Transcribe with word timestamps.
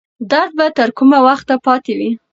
درد 0.31 0.51
به 0.57 0.65
تر 0.77 0.89
کومه 0.97 1.19
وخته 1.27 1.55
پاتې 1.65 1.93
وي؟ 1.99 2.09